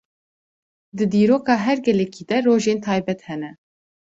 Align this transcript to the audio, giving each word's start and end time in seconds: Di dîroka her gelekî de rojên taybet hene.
Di 0.97 1.05
dîroka 1.13 1.55
her 1.65 1.77
gelekî 1.87 2.23
de 2.29 2.37
rojên 2.45 2.79
taybet 2.87 3.19
hene. 3.29 3.51